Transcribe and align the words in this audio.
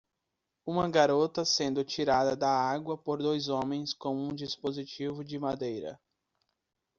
Uma 0.65 0.89
garota 0.89 1.45
sendo 1.45 1.83
tirada 1.85 2.35
da 2.35 2.49
água 2.49 2.97
por 2.97 3.19
dois 3.19 3.49
homens 3.49 3.93
com 3.93 4.15
um 4.17 4.33
dispositivo 4.33 5.23
de 5.23 5.37
madeira 5.37 6.01